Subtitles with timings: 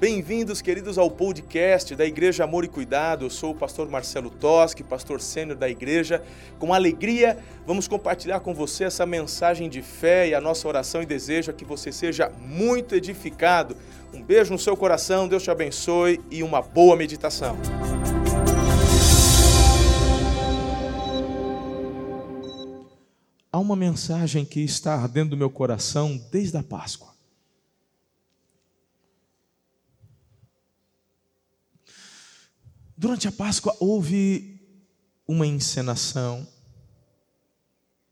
[0.00, 3.26] Bem-vindos, queridos, ao podcast da Igreja Amor e Cuidado.
[3.26, 6.24] Eu sou o pastor Marcelo Toschi, pastor sênior da igreja.
[6.58, 7.36] Com alegria,
[7.66, 11.52] vamos compartilhar com você essa mensagem de fé e a nossa oração e desejo é
[11.52, 13.76] que você seja muito edificado.
[14.14, 17.58] Um beijo no seu coração, Deus te abençoe e uma boa meditação.
[23.52, 27.19] Há uma mensagem que está ardendo no meu coração desde a Páscoa.
[33.00, 34.60] Durante a Páscoa houve
[35.26, 36.46] uma encenação,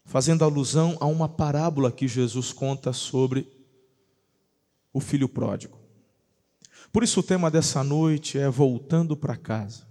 [0.07, 3.47] fazendo alusão a uma parábola que Jesus conta sobre
[4.91, 5.79] o filho pródigo.
[6.91, 9.87] Por isso o tema dessa noite é voltando para casa.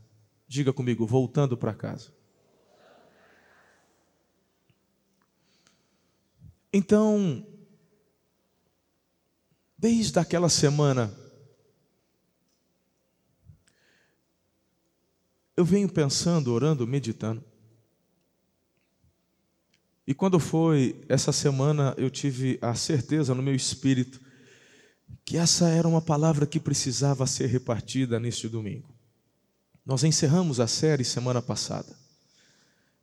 [0.47, 2.11] Diga comigo, voltando para casa.
[6.73, 7.45] Então,
[9.77, 11.26] desde aquela semana
[15.57, 17.43] eu venho pensando, orando, meditando.
[20.05, 24.21] E quando foi essa semana, eu tive a certeza no meu espírito
[25.25, 28.95] que essa era uma palavra que precisava ser repartida neste domingo.
[29.83, 31.97] Nós encerramos a série semana passada,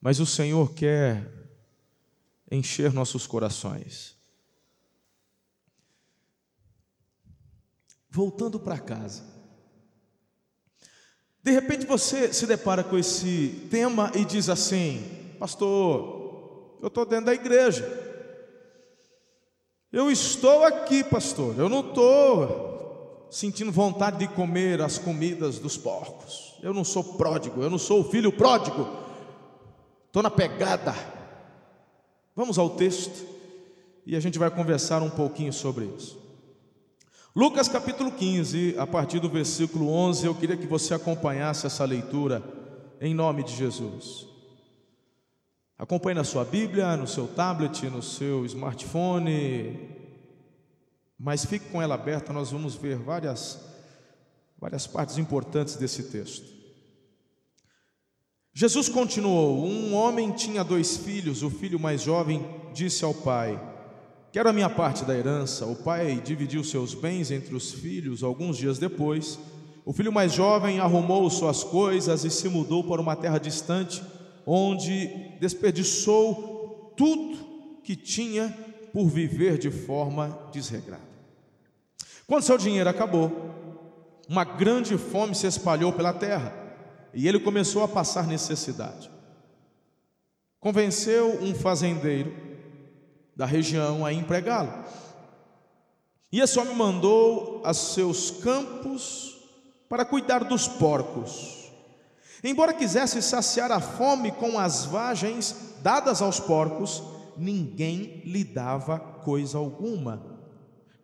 [0.01, 1.29] mas o Senhor quer
[2.51, 4.15] encher nossos corações.
[8.09, 9.34] Voltando para casa,
[11.45, 15.05] de repente você se depara com esse tema e diz assim:
[15.39, 17.87] Pastor, eu estou dentro da igreja.
[19.93, 21.55] Eu estou aqui, pastor.
[21.59, 26.59] Eu não estou sentindo vontade de comer as comidas dos porcos.
[26.63, 28.89] Eu não sou pródigo, eu não sou o filho pródigo.
[30.07, 30.95] Estou na pegada.
[32.35, 33.23] Vamos ao texto
[34.07, 36.24] e a gente vai conversar um pouquinho sobre isso.
[37.37, 42.41] Lucas capítulo 15, a partir do versículo 11, eu queria que você acompanhasse essa leitura
[43.01, 44.29] em nome de Jesus.
[45.77, 49.91] Acompanhe na sua Bíblia, no seu tablet, no seu smartphone,
[51.19, 53.61] mas fique com ela aberta, nós vamos ver várias,
[54.57, 56.47] várias partes importantes desse texto.
[58.53, 63.74] Jesus continuou: Um homem tinha dois filhos, o filho mais jovem disse ao pai:
[64.35, 65.65] Quero a minha parte da herança.
[65.65, 68.25] O pai dividiu seus bens entre os filhos.
[68.25, 69.39] Alguns dias depois,
[69.85, 74.03] o filho mais jovem arrumou suas coisas e se mudou para uma terra distante,
[74.45, 75.07] onde
[75.39, 78.53] desperdiçou tudo que tinha
[78.93, 81.05] por viver de forma desregrada.
[82.27, 83.31] Quando seu dinheiro acabou,
[84.29, 86.53] uma grande fome se espalhou pela terra
[87.15, 89.09] e ele começou a passar necessidade.
[90.59, 92.53] Convenceu um fazendeiro
[93.37, 94.73] da região a empregá-lo.
[96.31, 99.37] E esse homem mandou a seus campos
[99.89, 101.71] para cuidar dos porcos.
[102.43, 107.03] Embora quisesse saciar a fome com as vagens dadas aos porcos,
[107.37, 110.35] ninguém lhe dava coisa alguma.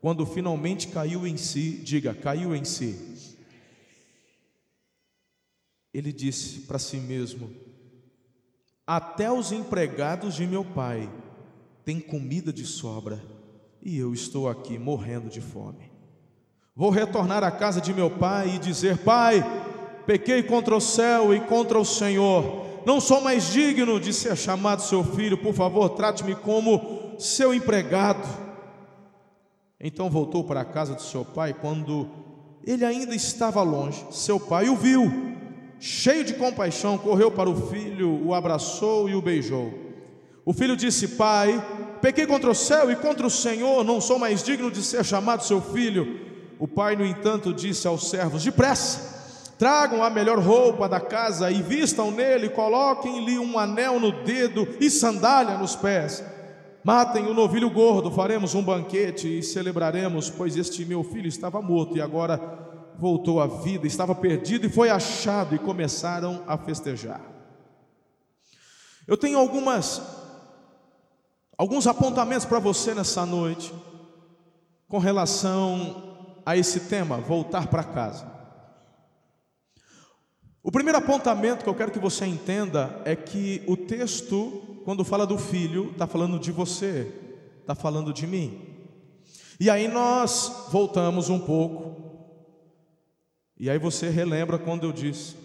[0.00, 3.38] Quando finalmente caiu em si, diga, caiu em si.
[5.92, 7.54] Ele disse para si mesmo:
[8.86, 11.10] Até os empregados de meu pai
[11.90, 13.20] tem comida de sobra
[13.82, 15.90] e eu estou aqui morrendo de fome.
[16.72, 19.42] Vou retornar à casa de meu pai e dizer: Pai,
[20.06, 24.82] pequei contra o céu e contra o Senhor, não sou mais digno de ser chamado
[24.82, 28.28] seu filho, por favor, trate-me como seu empregado.
[29.80, 32.08] Então voltou para a casa de seu pai, quando
[32.64, 35.10] ele ainda estava longe, seu pai o viu,
[35.80, 39.89] cheio de compaixão, correu para o filho, o abraçou e o beijou.
[40.44, 41.62] O filho disse: Pai,
[42.00, 45.44] pequei contra o céu e contra o Senhor, não sou mais digno de ser chamado
[45.44, 46.28] seu filho.
[46.58, 51.62] O pai, no entanto, disse aos servos: Depressa, tragam a melhor roupa da casa e
[51.62, 56.24] vistam nele, coloquem-lhe um anel no dedo e sandália nos pés.
[56.82, 61.96] Matem o novilho gordo, faremos um banquete e celebraremos, pois este meu filho estava morto
[61.96, 62.40] e agora
[62.98, 67.20] voltou à vida, estava perdido e foi achado, e começaram a festejar.
[69.06, 70.19] Eu tenho algumas
[71.60, 73.70] alguns apontamentos para você nessa noite
[74.88, 76.16] com relação
[76.46, 78.26] a esse tema, voltar para casa.
[80.62, 85.26] O primeiro apontamento que eu quero que você entenda é que o texto, quando fala
[85.26, 87.12] do filho, está falando de você,
[87.60, 88.78] está falando de mim.
[89.60, 92.24] E aí nós voltamos um pouco,
[93.58, 95.36] e aí você relembra quando eu disse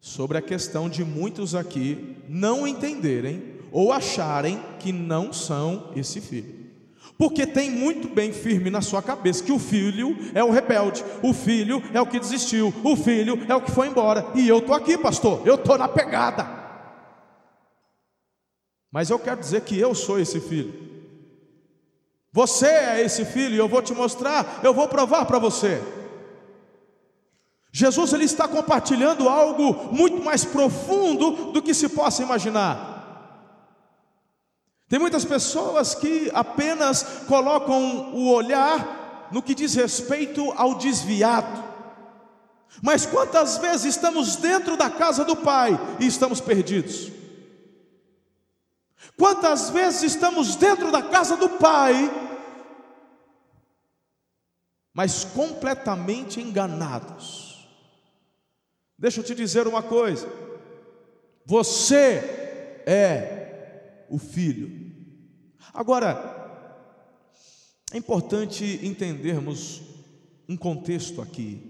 [0.00, 6.64] sobre a questão de muitos aqui não entenderem ou acharem que não são esse filho.
[7.18, 11.34] Porque tem muito bem firme na sua cabeça que o filho é o rebelde, o
[11.34, 14.26] filho é o que desistiu, o filho é o que foi embora.
[14.36, 16.48] E eu estou aqui, pastor, eu estou na pegada.
[18.92, 20.72] Mas eu quero dizer que eu sou esse filho.
[22.32, 25.82] Você é esse filho, e eu vou te mostrar, eu vou provar para você.
[27.72, 32.93] Jesus ele está compartilhando algo muito mais profundo do que se possa imaginar.
[34.88, 41.64] Tem muitas pessoas que apenas colocam o olhar no que diz respeito ao desviado.
[42.82, 47.10] Mas quantas vezes estamos dentro da casa do Pai e estamos perdidos?
[49.16, 52.10] Quantas vezes estamos dentro da casa do Pai,
[54.92, 57.68] mas completamente enganados?
[58.98, 60.28] Deixa eu te dizer uma coisa:
[61.46, 63.43] você é
[64.14, 64.70] o filho.
[65.72, 66.40] Agora,
[67.92, 69.82] é importante entendermos
[70.48, 71.60] um contexto aqui.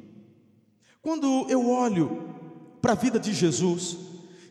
[1.01, 2.35] Quando eu olho
[2.83, 3.97] para a vida de Jesus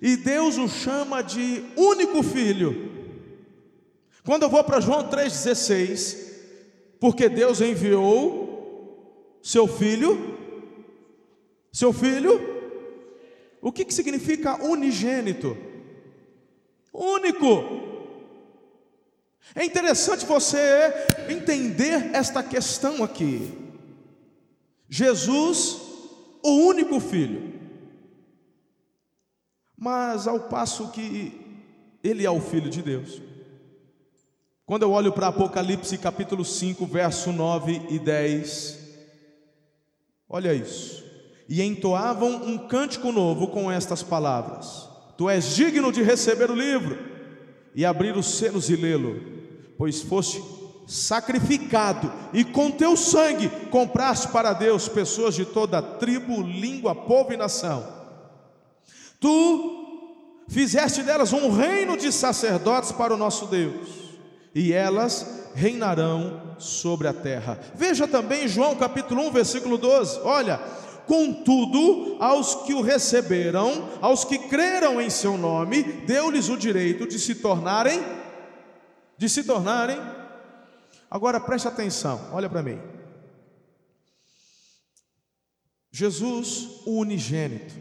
[0.01, 2.91] e Deus o chama de único filho,
[4.25, 6.17] quando eu vou para João 3,16,
[6.99, 10.39] porque Deus enviou seu filho,
[11.71, 12.41] seu filho,
[13.61, 15.72] o que, que significa unigênito?
[16.93, 17.81] Único.
[19.55, 20.93] É interessante você
[21.29, 23.51] entender esta questão aqui.
[24.89, 25.79] Jesus,
[26.43, 27.53] o único filho.
[29.75, 31.43] Mas ao passo que
[32.03, 33.21] ele é o filho de Deus.
[34.65, 38.79] Quando eu olho para Apocalipse capítulo 5, verso 9 e 10,
[40.29, 41.03] olha isso.
[41.49, 46.97] E entoavam um cântico novo com estas palavras: Tu és digno de receber o livro
[47.75, 49.21] e abrir os selos e lê-lo,
[49.77, 50.43] pois foste
[50.87, 57.37] sacrificado e com teu sangue compraste para Deus pessoas de toda tribo, língua, povo e
[57.37, 57.87] nação.
[59.19, 63.87] Tu fizeste delas um reino de sacerdotes para o nosso Deus,
[64.53, 67.59] e elas reinarão sobre a terra.
[67.75, 70.19] Veja também João capítulo 1, versículo 12.
[70.23, 70.59] Olha,
[71.05, 77.19] Contudo, aos que o receberam, aos que creram em seu nome, deu-lhes o direito de
[77.19, 78.01] se tornarem
[79.17, 79.97] de se tornarem.
[81.09, 82.79] Agora preste atenção, olha para mim.
[85.91, 87.73] Jesus, o unigênito,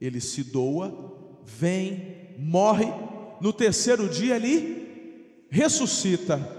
[0.00, 2.86] ele se doa, vem, morre,
[3.40, 6.58] no terceiro dia ele ressuscita.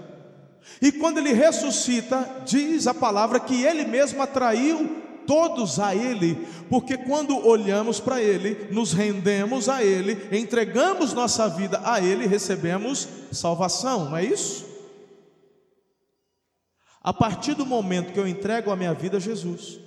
[0.80, 6.96] E quando ele ressuscita, diz a palavra que ele mesmo atraiu todos a Ele, porque
[6.96, 14.10] quando olhamos para Ele, nos rendemos a Ele, entregamos nossa vida a Ele, recebemos salvação,
[14.10, 14.72] não é isso?
[17.02, 19.80] A partir do momento que eu entrego a minha vida a Jesus,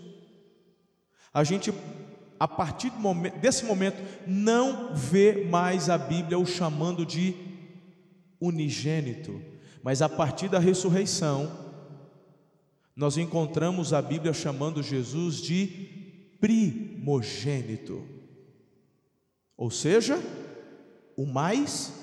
[1.34, 1.74] a gente,
[2.40, 7.34] a partir momento, desse momento, não vê mais a Bíblia o chamando de
[8.40, 9.42] unigênito,
[9.82, 11.65] mas a partir da ressurreição,
[12.96, 15.68] nós encontramos a Bíblia chamando Jesus de
[16.40, 18.08] primogênito,
[19.58, 20.18] ou seja,
[21.18, 21.94] o mais,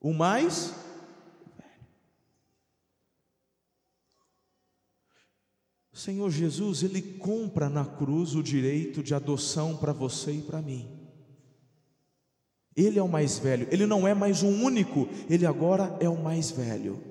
[0.00, 0.74] o mais
[5.98, 10.88] Senhor Jesus, Ele compra na cruz o direito de adoção para você e para mim.
[12.76, 16.22] Ele é o mais velho, Ele não é mais o único, Ele agora é o
[16.22, 17.07] mais velho.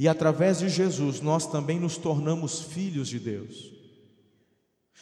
[0.00, 3.70] E através de Jesus nós também nos tornamos filhos de Deus.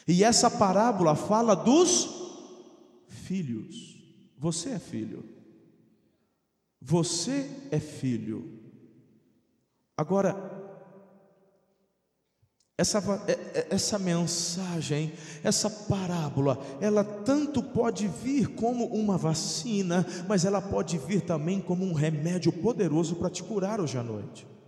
[0.05, 2.09] E essa parábola fala dos
[3.07, 3.97] filhos.
[4.37, 5.23] Você é filho.
[6.81, 8.59] Você é filho.
[9.95, 10.35] Agora,
[12.77, 20.43] essa, é, é, essa mensagem, essa parábola, ela tanto pode vir como uma vacina, mas
[20.43, 24.58] ela pode vir também como um remédio poderoso para te curar hoje à noite.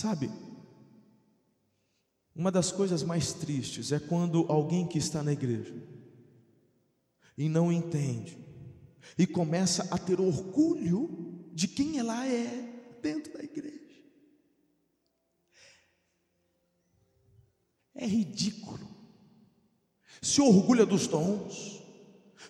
[0.00, 0.30] Sabe,
[2.34, 5.74] uma das coisas mais tristes é quando alguém que está na igreja
[7.36, 8.38] e não entende
[9.18, 14.00] e começa a ter orgulho de quem ela é dentro da igreja.
[17.94, 18.88] É ridículo.
[20.22, 21.82] Se orgulha dos dons,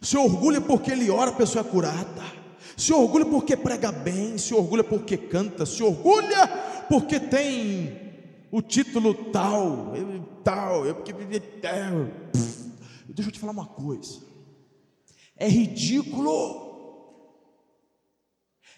[0.00, 2.22] se orgulha porque ele ora, a pessoa é curada,
[2.76, 9.30] se orgulha porque prega bem, se orgulha porque canta, se orgulha porque tem o título
[9.30, 9.92] tal,
[10.42, 14.20] tal, eu porque deixa eu te falar uma coisa.
[15.36, 16.68] é ridículo.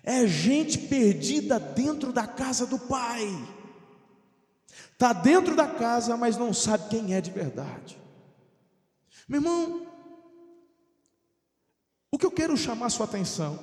[0.03, 3.27] É gente perdida dentro da casa do Pai.
[4.93, 7.97] Está dentro da casa, mas não sabe quem é de verdade.
[9.27, 9.87] Meu irmão,
[12.11, 13.59] o que eu quero chamar sua atenção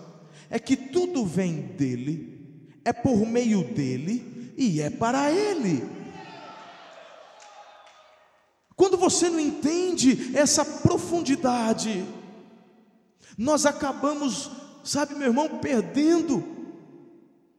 [0.50, 4.29] é que tudo vem dele, é por meio dele
[4.60, 5.90] e é para ele.
[8.76, 12.06] Quando você não entende essa profundidade,
[13.38, 14.52] nós acabamos,
[14.84, 16.60] sabe, meu irmão, perdendo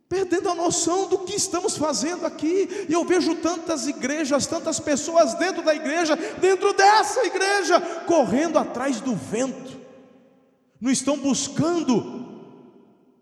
[0.09, 2.87] perdendo a noção do que estamos fazendo aqui.
[2.88, 9.00] E eu vejo tantas igrejas, tantas pessoas dentro da igreja, dentro dessa igreja, correndo atrás
[9.00, 9.78] do vento.
[10.80, 12.26] Não estão buscando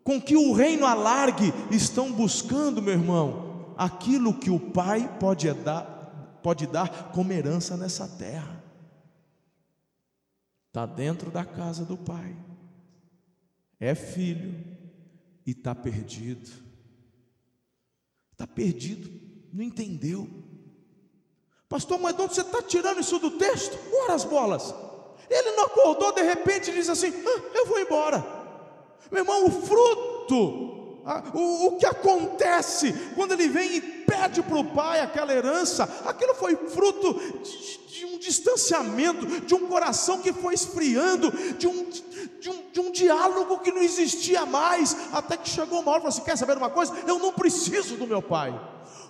[0.02, 3.47] com que o reino alargue, estão buscando, meu irmão,
[3.78, 8.62] aquilo que o Pai pode dar, pode dar como herança nessa terra.
[10.66, 12.36] Está dentro da casa do Pai,
[13.80, 14.54] é filho
[15.46, 16.68] e está perdido
[18.38, 19.10] Está perdido,
[19.52, 20.28] não entendeu.
[21.68, 23.76] Pastor, mas de onde você está tirando isso do texto?
[24.04, 24.72] Ora as bolas.
[25.28, 28.24] Ele não acordou, de repente diz assim: ah, Eu vou embora.
[29.10, 30.77] Meu irmão, o fruto,
[31.32, 36.34] o, o que acontece quando ele vem e pede para o pai aquela herança, aquilo
[36.34, 41.88] foi fruto de, de, um distanciamento, de um coração que foi esfriando, de um,
[42.40, 46.02] de, um, de um diálogo que não existia mais, até que chegou uma hora e
[46.02, 46.94] falou assim: Quer saber uma coisa?
[47.06, 48.58] Eu não preciso do meu pai.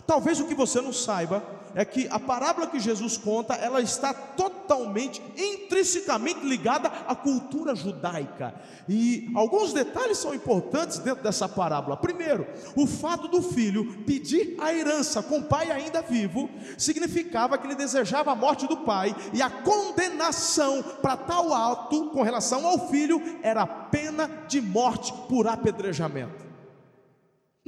[0.08, 4.14] Talvez o que você não saiba é que a parábola que Jesus conta, ela está
[4.14, 8.54] totalmente, intrinsecamente ligada à cultura judaica.
[8.88, 11.94] E alguns detalhes são importantes dentro dessa parábola.
[11.94, 16.48] Primeiro, o fato do filho pedir a herança com o pai ainda vivo,
[16.78, 22.22] significava que ele desejava a morte do pai, e a condenação para tal ato com
[22.22, 26.47] relação ao filho era pena de morte por apedrejamento.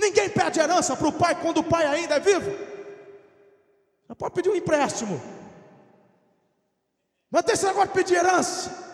[0.01, 2.51] Ninguém pede herança para o pai quando o pai ainda é vivo.
[4.07, 5.21] Você pode pedir um empréstimo.
[7.31, 8.89] Mas tem esse negócio de pedir herança.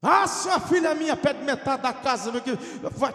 [0.00, 2.32] Ah, se a filha minha pede metade da casa,
[2.92, 3.14] vai,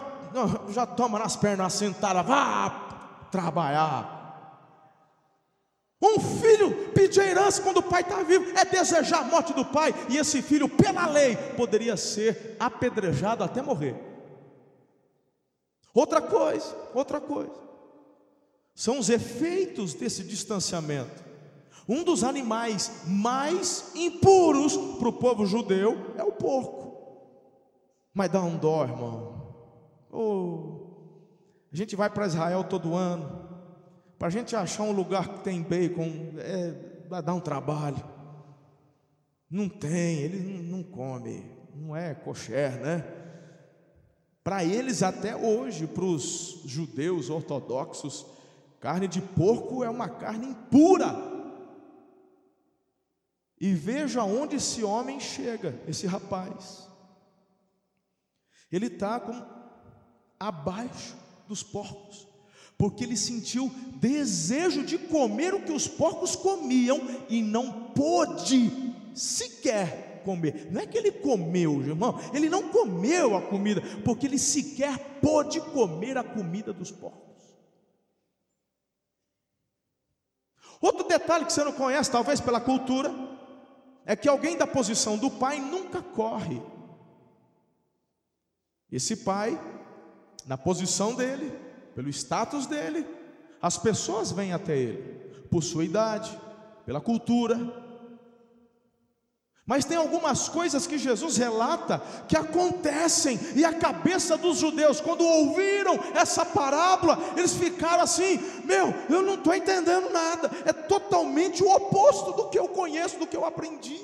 [0.68, 4.20] já toma nas pernas assentada, vá trabalhar.
[6.00, 9.92] Um filho pedir herança quando o pai está vivo é desejar a morte do pai,
[10.08, 14.11] e esse filho, pela lei, poderia ser apedrejado até morrer.
[15.94, 17.52] Outra coisa, outra coisa,
[18.74, 21.22] são os efeitos desse distanciamento.
[21.88, 26.82] Um dos animais mais impuros para o povo judeu é o porco.
[28.14, 29.54] Mas dá um dó, irmão.
[30.10, 30.82] Oh,
[31.72, 33.50] a gente vai para Israel todo ano.
[34.18, 38.02] Para a gente achar um lugar que tem bacon, é, dar um trabalho.
[39.50, 41.44] Não tem, ele não, come,
[41.74, 43.21] não é kosher, né?
[44.44, 48.26] Para eles, até hoje, para os judeus ortodoxos,
[48.80, 51.14] carne de porco é uma carne impura.
[53.60, 56.88] E veja onde esse homem chega, esse rapaz.
[58.70, 59.20] Ele está
[60.40, 61.14] abaixo
[61.46, 62.26] dos porcos,
[62.76, 63.70] porque ele sentiu
[64.00, 68.72] desejo de comer o que os porcos comiam e não pôde
[69.14, 70.68] sequer comer.
[70.70, 75.60] Não é que ele comeu, irmão, ele não comeu a comida, porque ele sequer pôde
[75.60, 77.32] comer a comida dos porcos.
[80.80, 83.14] Outro detalhe que você não conhece, talvez pela cultura,
[84.04, 86.60] é que alguém da posição do pai nunca corre.
[88.90, 89.58] Esse pai,
[90.44, 91.56] na posição dele,
[91.94, 93.06] pelo status dele,
[93.60, 95.02] as pessoas vêm até ele,
[95.48, 96.36] por sua idade,
[96.84, 97.56] pela cultura,
[99.64, 105.24] mas tem algumas coisas que Jesus relata que acontecem, e a cabeça dos judeus, quando
[105.24, 111.72] ouviram essa parábola, eles ficaram assim: Meu, eu não estou entendendo nada, é totalmente o
[111.72, 114.00] oposto do que eu conheço, do que eu aprendi.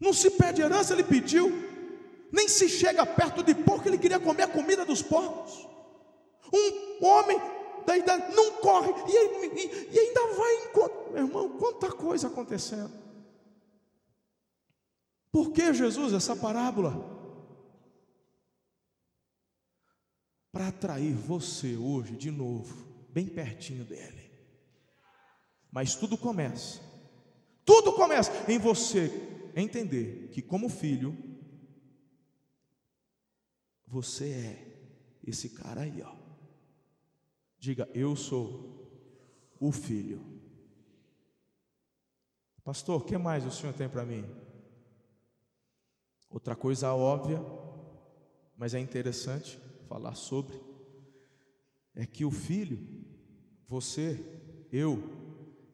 [0.00, 1.52] Não se pede herança, ele pediu,
[2.32, 5.68] nem se chega perto de porco, ele queria comer a comida dos porcos.
[6.50, 7.38] Um homem
[7.84, 10.70] da idade não corre, e, e, e ainda vai em.
[11.12, 13.09] Meu irmão, quanta coisa acontecendo.
[15.30, 17.18] Por que Jesus essa parábola?
[20.50, 24.30] Para atrair você hoje de novo, bem pertinho dele.
[25.70, 26.80] Mas tudo começa,
[27.64, 29.08] tudo começa em você
[29.54, 31.16] entender que, como filho,
[33.86, 36.14] você é esse cara aí, ó.
[37.58, 38.80] Diga, eu sou
[39.60, 40.24] o filho.
[42.64, 44.24] Pastor, o que mais o senhor tem para mim?
[46.30, 47.44] Outra coisa óbvia,
[48.56, 49.58] mas é interessante
[49.88, 50.58] falar sobre,
[51.94, 52.78] é que o filho,
[53.66, 54.18] você,
[54.70, 55.02] eu,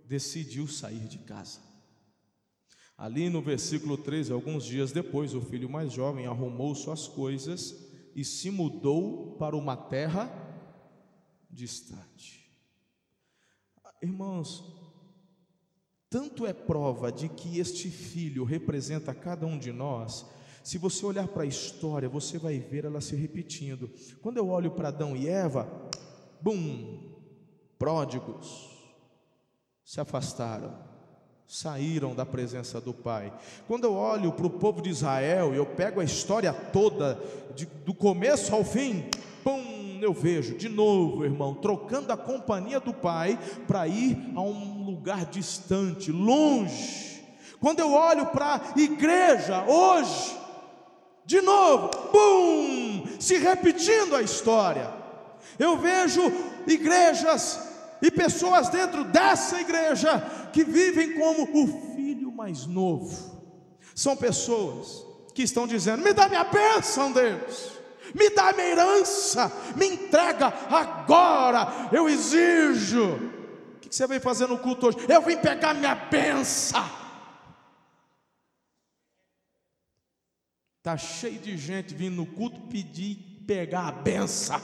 [0.07, 1.61] decidiu sair de casa.
[2.97, 8.25] Ali no versículo 13, alguns dias depois, o filho mais jovem arrumou suas coisas e
[8.25, 10.31] se mudou para uma terra
[11.51, 12.51] distante.
[14.01, 14.65] Irmãos,
[16.09, 20.25] tanto é prova de que este filho representa cada um de nós,
[20.67, 23.89] se você olhar para a história, você vai ver ela se repetindo.
[24.21, 25.71] Quando eu olho para Adão e Eva,
[26.41, 27.15] bum,
[27.79, 28.69] pródigos,
[29.85, 30.75] se afastaram
[31.47, 33.33] saíram da presença do Pai.
[33.69, 37.17] Quando eu olho para o povo de Israel e eu pego a história toda,
[37.55, 39.09] de, do começo ao fim,
[39.45, 44.85] pum, eu vejo de novo, irmão, trocando a companhia do Pai para ir a um
[44.85, 47.25] lugar distante, longe.
[47.61, 50.46] Quando eu olho para a igreja hoje,
[51.27, 54.89] de novo, pum, se repetindo a história.
[55.59, 56.23] Eu vejo
[56.69, 57.59] igrejas
[58.01, 63.37] e pessoas dentro dessa igreja que vivem como o filho mais novo.
[63.93, 65.05] São pessoas
[65.35, 67.73] que estão dizendo: me dá minha bênção, Deus,
[68.15, 73.33] me dá minha herança, me entrega agora, eu exijo.
[73.77, 74.99] O que você vem fazer no culto hoje?
[75.09, 77.06] Eu vim pegar minha bênção.
[80.87, 84.63] Está cheio de gente vindo no culto pedir pegar a benção.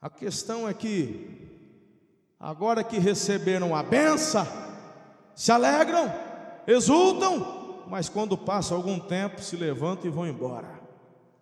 [0.00, 1.46] A questão é que,
[2.38, 4.46] agora que receberam a benção,
[5.34, 6.10] se alegram,
[6.66, 10.80] exultam, mas quando passa algum tempo se levantam e vão embora.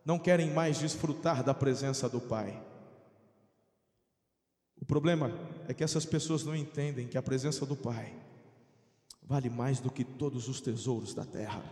[0.05, 2.61] Não querem mais desfrutar da presença do Pai.
[4.77, 5.31] O problema
[5.69, 8.13] é que essas pessoas não entendem que a presença do Pai
[9.23, 11.63] vale mais do que todos os tesouros da terra.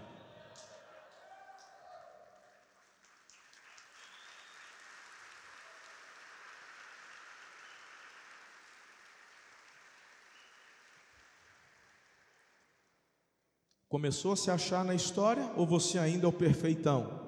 [13.96, 17.18] Começou a se achar na história ou você ainda é o perfeitão?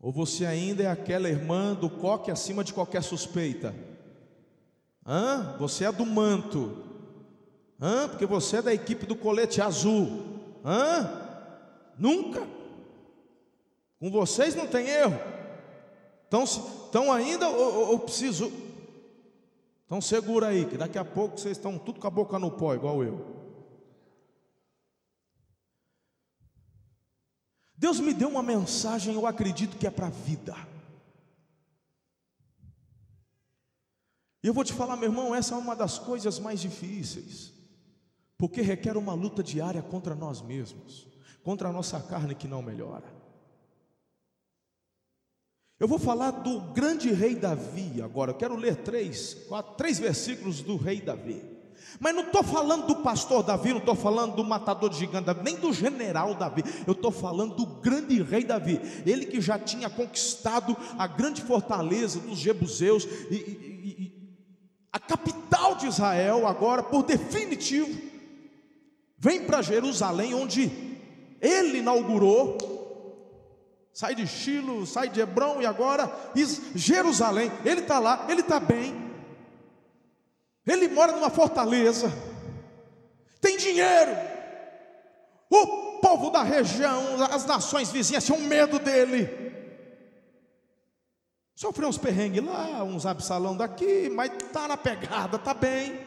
[0.00, 3.74] Ou você ainda é aquela irmã do coque acima de qualquer suspeita?
[5.06, 5.54] Hã?
[5.58, 6.78] Você é do manto.
[7.78, 8.08] Hã?
[8.08, 10.24] Porque você é da equipe do colete azul.
[10.64, 11.06] Hã?
[11.98, 12.40] Nunca.
[14.00, 15.20] Com vocês não tem erro.
[16.26, 18.50] Então, estão ainda ou, ou preciso?
[19.84, 22.74] Então segura aí, que daqui a pouco vocês estão tudo com a boca no pó,
[22.74, 23.35] igual eu.
[27.76, 30.56] Deus me deu uma mensagem, eu acredito que é para a vida.
[34.42, 37.52] E eu vou te falar, meu irmão, essa é uma das coisas mais difíceis,
[38.38, 41.06] porque requer uma luta diária contra nós mesmos,
[41.42, 43.12] contra a nossa carne que não melhora.
[45.78, 50.62] Eu vou falar do grande rei Davi agora, eu quero ler três, quatro, três versículos
[50.62, 51.55] do rei Davi.
[51.98, 55.40] Mas não estou falando do pastor Davi, não estou falando do matador de gigante Davi,
[55.42, 59.88] nem do general Davi, eu estou falando do grande rei Davi, ele que já tinha
[59.88, 64.16] conquistado a grande fortaleza dos Jebuseus e, e, e
[64.92, 68.00] a capital de Israel, agora por definitivo,
[69.18, 70.70] vem para Jerusalém, onde
[71.40, 72.56] ele inaugurou.
[73.92, 76.10] Sai de Chilo, sai de Hebron e agora
[76.74, 77.50] Jerusalém.
[77.64, 79.05] Ele está lá, ele está bem.
[80.66, 82.12] Ele mora numa fortaleza,
[83.40, 84.10] tem dinheiro.
[85.48, 89.46] O povo da região, as nações vizinhas tinham medo dele.
[91.54, 95.98] Sofreu uns perrengues lá, uns absalão daqui, mas está na pegada, está bem.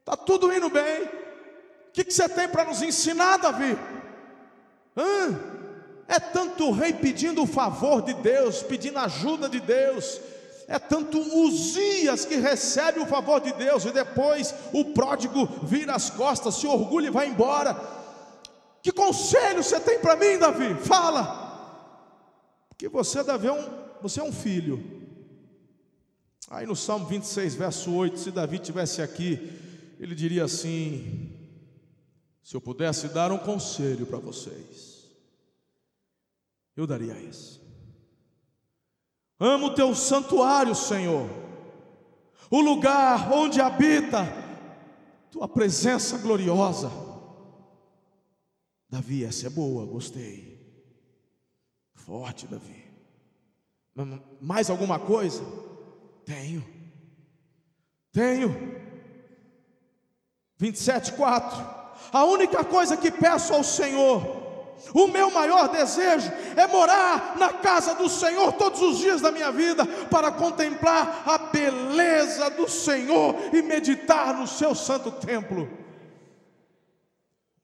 [0.00, 1.04] Está tudo indo bem.
[1.04, 3.78] O que, que você tem para nos ensinar, Davi?
[4.96, 5.56] Hã?
[6.08, 10.20] É tanto rei pedindo o favor de Deus, pedindo ajuda de Deus,
[10.68, 16.10] é tanto Uzias que recebe o favor de Deus e depois o pródigo vira as
[16.10, 17.74] costas, se orgulha e vai embora.
[18.82, 20.74] Que conselho você tem para mim, Davi?
[20.74, 21.44] Fala.
[22.68, 23.68] Porque você, Davi, é um,
[24.02, 25.04] você é um filho.
[26.48, 29.50] Aí no Salmo 26, verso 8, se Davi tivesse aqui,
[29.98, 31.32] ele diria assim:
[32.42, 35.10] Se eu pudesse dar um conselho para vocês,
[36.76, 37.65] eu daria isso.
[39.38, 41.28] Amo o teu santuário, Senhor,
[42.50, 44.26] o lugar onde habita
[45.30, 46.90] tua presença gloriosa.
[48.88, 50.56] Davi, essa é boa, gostei.
[51.94, 52.84] Forte, Davi.
[54.40, 55.42] Mais alguma coisa?
[56.24, 56.64] Tenho.
[58.12, 58.54] Tenho.
[60.56, 61.76] 27, 4.
[62.12, 64.45] A única coisa que peço ao Senhor,
[64.94, 69.50] o meu maior desejo é morar na casa do Senhor todos os dias da minha
[69.50, 75.68] vida, para contemplar a beleza do Senhor e meditar no seu santo templo.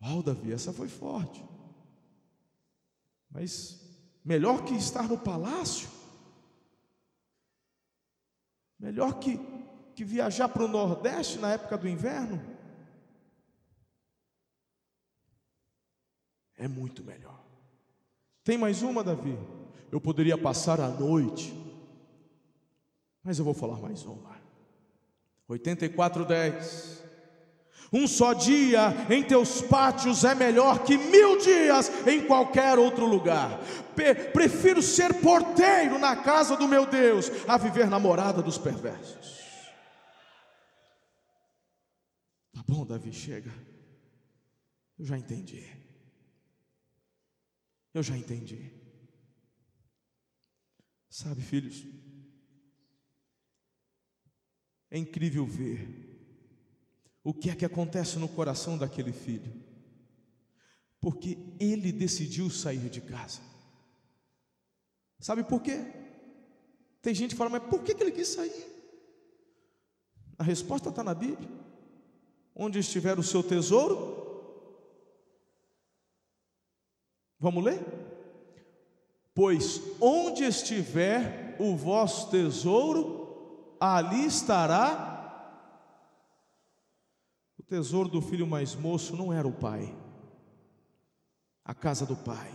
[0.03, 1.45] Uau, Davi, essa foi forte.
[3.31, 3.81] Mas
[4.25, 5.89] melhor que estar no palácio,
[8.79, 9.39] melhor que,
[9.95, 12.52] que viajar para o Nordeste na época do inverno.
[16.63, 17.45] É muito melhor.
[18.45, 19.37] Tem mais uma, Davi?
[19.91, 21.53] Eu poderia passar a noite,
[23.21, 24.41] mas eu vou falar mais uma.
[25.49, 27.03] 84:10.
[27.93, 33.59] Um só dia em teus pátios é melhor que mil dias em qualquer outro lugar.
[34.33, 39.33] Prefiro ser porteiro na casa do meu Deus a viver na morada dos perversos.
[42.55, 43.53] Tá bom, Davi, chega.
[44.97, 45.82] Eu já entendi.
[47.93, 48.71] Eu já entendi.
[51.09, 51.85] Sabe, filhos,
[54.91, 56.13] é incrível ver
[57.25, 59.53] o que é que acontece no coração daquele filho?
[61.01, 63.41] Porque ele decidiu sair de casa.
[65.19, 65.85] Sabe por quê?
[67.01, 68.67] Tem gente que fala, mas por que, ele quis sair?
[70.39, 71.49] A resposta está na Bíblia.
[72.55, 74.22] Onde estiver o seu tesouro,
[77.43, 77.85] vamos ler?
[79.35, 85.13] Pois onde estiver o vosso tesouro, ali estará
[87.73, 89.97] tesouro do filho mais moço não era o pai,
[91.65, 92.53] a casa do pai,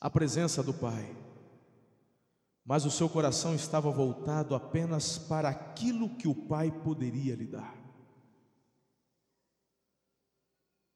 [0.00, 1.16] a presença do pai,
[2.64, 7.76] mas o seu coração estava voltado apenas para aquilo que o pai poderia lhe dar.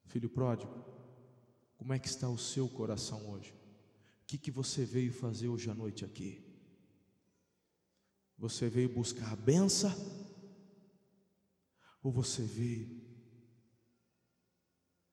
[0.04, 0.72] Filho pródigo,
[1.76, 3.52] como é que está o seu coração hoje?
[4.22, 6.44] O que, que você veio fazer hoje à noite aqui?
[8.38, 9.94] Você veio buscar a benção
[12.02, 13.00] ou você veio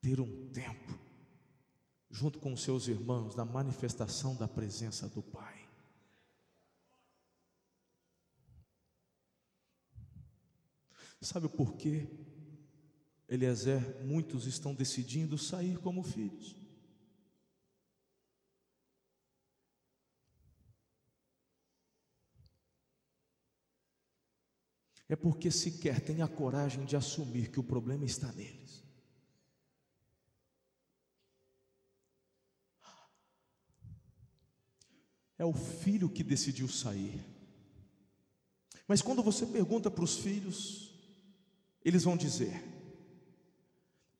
[0.01, 0.99] ter um tempo
[2.09, 5.69] junto com os seus irmãos da manifestação da presença do Pai?
[11.21, 12.07] Sabe por quê?
[13.33, 16.63] Eliezer, muitos estão decidindo sair como filhos.
[25.13, 28.83] é porque sequer têm a coragem de assumir que o problema está neles.
[35.37, 37.23] É o filho que decidiu sair.
[38.87, 40.91] Mas quando você pergunta para os filhos,
[41.85, 42.63] eles vão dizer: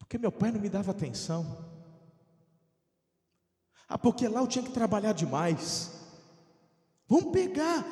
[0.03, 1.57] porque meu pai não me dava atenção.
[3.87, 5.91] Ah, porque lá eu tinha que trabalhar demais.
[7.07, 7.85] Vamos pegar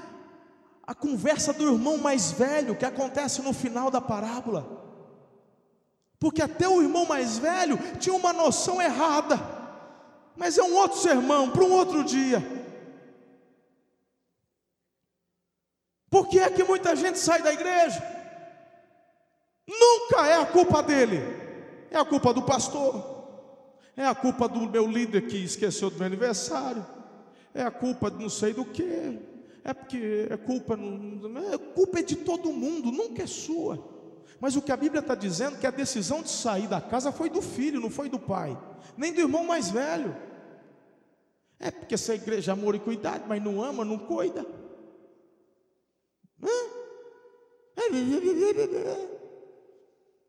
[0.85, 4.67] a conversa do irmão mais velho que acontece no final da parábola.
[6.19, 9.39] Porque até o irmão mais velho tinha uma noção errada,
[10.35, 12.43] mas é um outro sermão para um outro dia.
[16.09, 18.03] Por que é que muita gente sai da igreja?
[19.65, 21.40] Nunca é a culpa dele,
[21.91, 23.27] é a culpa do pastor,
[23.97, 26.85] é a culpa do meu líder que esqueceu do meu aniversário,
[27.53, 29.19] é a culpa de não sei do que,
[29.63, 30.75] é porque é culpa,
[31.53, 33.91] é culpa é de todo mundo, nunca é sua.
[34.39, 37.11] Mas o que a Bíblia está dizendo é que a decisão de sair da casa
[37.11, 38.57] foi do filho, não foi do pai,
[38.97, 40.15] nem do irmão mais velho.
[41.59, 44.43] É porque essa igreja amor e cuidado, mas não ama, não cuida.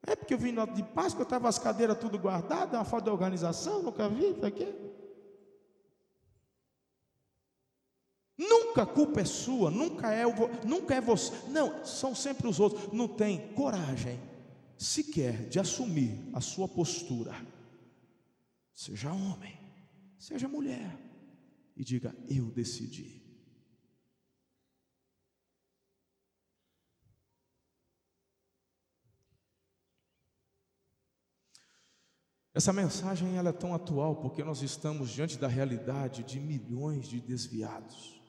[0.07, 3.83] É porque eu vim de Páscoa, estava as cadeiras tudo guardadas, uma falta de organização,
[3.83, 4.67] nunca vi isso aqui.
[8.37, 10.25] Nunca a culpa é sua, nunca é,
[10.67, 11.33] nunca é você.
[11.49, 12.93] Não, são sempre os outros.
[12.93, 14.19] Não tem coragem
[14.77, 17.35] sequer de assumir a sua postura.
[18.75, 19.57] Seja homem,
[20.19, 20.99] seja mulher,
[21.77, 23.22] e diga: Eu decidi.
[32.55, 37.21] Essa mensagem ela é tão atual porque nós estamos diante da realidade de milhões de
[37.21, 38.23] desviados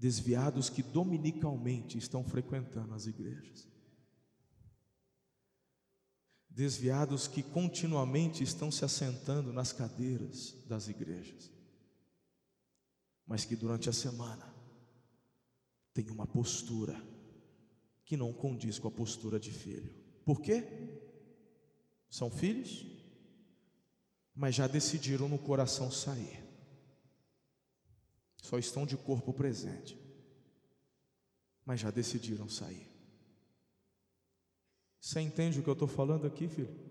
[0.00, 3.68] desviados que dominicalmente estão frequentando as igrejas,
[6.48, 11.52] desviados que continuamente estão se assentando nas cadeiras das igrejas,
[13.26, 14.50] mas que durante a semana
[15.92, 16.98] tem uma postura
[18.06, 19.94] que não condiz com a postura de filho.
[20.24, 20.89] Por quê?
[22.10, 22.84] São filhos,
[24.34, 26.42] mas já decidiram no coração sair.
[28.42, 29.96] Só estão de corpo presente,
[31.64, 32.90] mas já decidiram sair.
[35.00, 36.90] Você entende o que eu estou falando aqui, filho?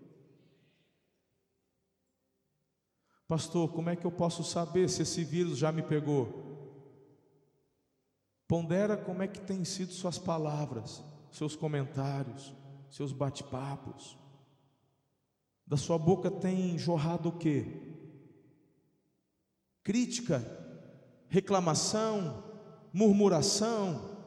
[3.28, 6.50] Pastor, como é que eu posso saber se esse vírus já me pegou?
[8.48, 12.52] Pondera como é que tem sido suas palavras, seus comentários,
[12.90, 14.19] seus bate-papos.
[15.70, 17.64] Da sua boca tem jorrado o quê?
[19.84, 20.44] Crítica,
[21.28, 22.42] reclamação,
[22.92, 24.18] murmuração.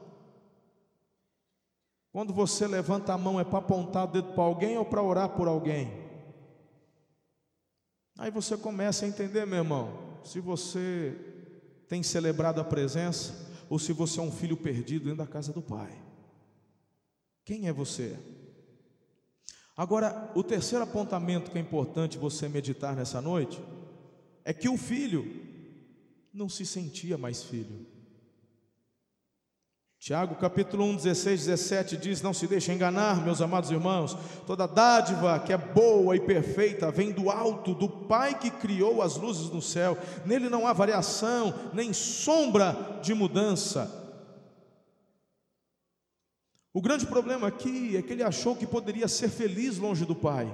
[2.14, 5.36] Quando você levanta a mão é para apontar o dedo para alguém ou para orar
[5.36, 5.92] por alguém?
[8.18, 11.14] Aí você começa a entender, meu irmão, se você
[11.90, 15.62] tem celebrado a presença ou se você é um filho perdido dentro da casa do
[15.62, 16.02] Pai.
[17.44, 18.18] Quem é você?
[19.76, 23.62] Agora, o terceiro apontamento que é importante você meditar nessa noite
[24.46, 25.26] é que o filho
[26.32, 27.88] não se sentia mais filho.
[30.00, 35.40] Tiago capítulo 1, 16, 17 diz: Não se deixe enganar, meus amados irmãos, toda dádiva
[35.40, 39.62] que é boa e perfeita vem do alto, do Pai que criou as luzes no
[39.62, 44.03] céu, nele não há variação, nem sombra de mudança.
[46.74, 50.52] O grande problema aqui é que ele achou que poderia ser feliz longe do Pai.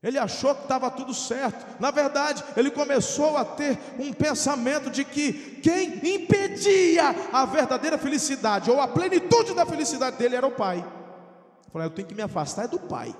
[0.00, 1.80] Ele achou que estava tudo certo.
[1.80, 8.70] Na verdade, ele começou a ter um pensamento de que quem impedia a verdadeira felicidade
[8.70, 10.78] ou a plenitude da felicidade dele era o pai.
[10.78, 13.12] Eu falei, eu tenho que me afastar é do pai.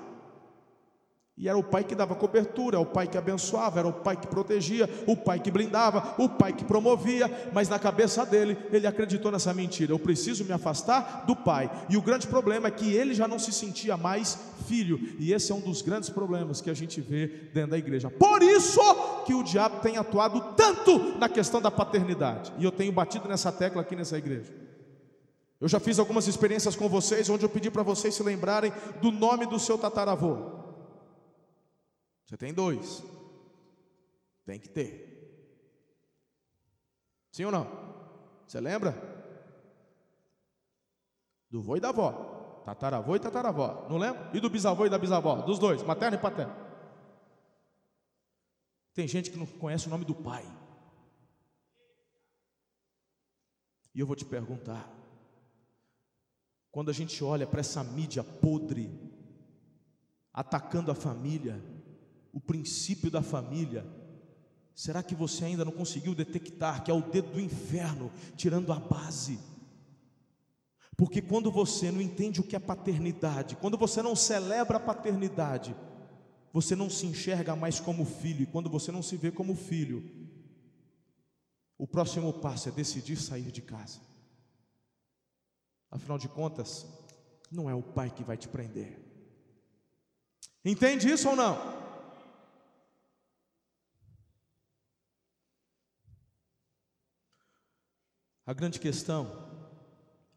[1.39, 4.17] E era o pai que dava cobertura, era o pai que abençoava, era o pai
[4.17, 8.85] que protegia, o pai que blindava, o pai que promovia, mas na cabeça dele, ele
[8.85, 9.93] acreditou nessa mentira.
[9.93, 11.71] Eu preciso me afastar do pai.
[11.89, 15.49] E o grande problema é que ele já não se sentia mais filho, e esse
[15.53, 18.09] é um dos grandes problemas que a gente vê dentro da igreja.
[18.09, 18.81] Por isso
[19.25, 22.51] que o diabo tem atuado tanto na questão da paternidade.
[22.57, 24.53] E eu tenho batido nessa tecla aqui nessa igreja.
[25.61, 29.09] Eu já fiz algumas experiências com vocês onde eu pedi para vocês se lembrarem do
[29.09, 30.58] nome do seu tataravô.
[32.29, 33.03] Você tem dois.
[34.45, 35.17] Tem que ter.
[37.31, 37.65] Sim ou não?
[38.45, 38.93] Você lembra?
[41.49, 42.61] Do vô e da avó.
[42.63, 43.87] Tataravô e tataravó.
[43.89, 44.29] Não lembra?
[44.31, 45.41] E do bisavô e da bisavó.
[45.41, 46.55] Dos dois, materno e paterno.
[48.93, 50.45] Tem gente que não conhece o nome do pai.
[53.95, 54.87] E eu vou te perguntar:
[56.69, 58.87] quando a gente olha para essa mídia podre,
[60.31, 61.59] atacando a família,
[62.39, 63.85] o princípio da família,
[64.73, 68.79] será que você ainda não conseguiu detectar que é o dedo do inferno tirando a
[68.79, 69.37] base?
[70.95, 75.75] Porque quando você não entende o que é paternidade, quando você não celebra a paternidade,
[76.53, 80.01] você não se enxerga mais como filho, e quando você não se vê como filho,
[81.77, 83.99] o próximo passo é decidir sair de casa.
[85.91, 86.87] Afinal de contas,
[87.51, 88.97] não é o pai que vai te prender.
[90.63, 91.78] Entende isso ou não?
[98.49, 99.27] A grande questão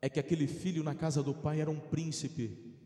[0.03, 2.79] é que aquele filho na casa do pai era um príncipe,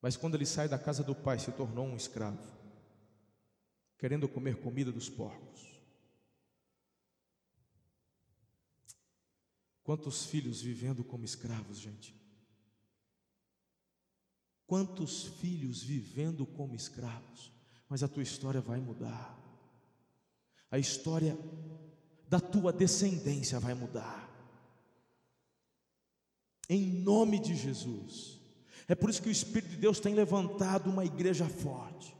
[0.00, 2.40] mas quando ele sai da casa do pai se tornou um escravo,
[3.98, 5.60] querendo comer comida dos porcos.
[9.82, 12.14] Quantos filhos vivendo como escravos, gente?
[14.68, 17.52] Quantos filhos vivendo como escravos?
[17.88, 19.36] Mas a tua história vai mudar.
[20.70, 21.36] A história
[22.28, 24.28] da tua descendência vai mudar.
[26.68, 28.40] Em nome de Jesus.
[28.88, 32.16] É por isso que o Espírito de Deus tem levantado uma igreja forte.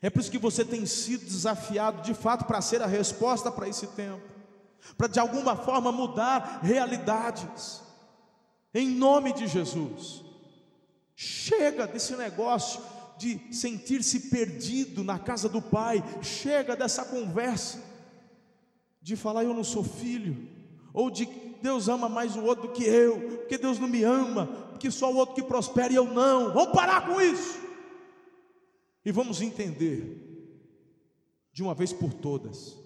[0.00, 3.68] É por isso que você tem sido desafiado de fato para ser a resposta para
[3.68, 4.22] esse tempo,
[4.96, 7.82] para de alguma forma mudar realidades.
[8.72, 10.24] Em nome de Jesus.
[11.16, 12.80] Chega desse negócio
[13.18, 17.87] de sentir-se perdido na casa do Pai, chega dessa conversa
[19.08, 20.36] de falar eu não sou filho,
[20.92, 21.24] ou de
[21.62, 25.10] Deus ama mais o outro do que eu, porque Deus não me ama, porque só
[25.10, 26.52] o outro que prospera e eu não.
[26.52, 27.58] Vamos parar com isso.
[29.02, 30.26] E vamos entender
[31.50, 32.76] de uma vez por todas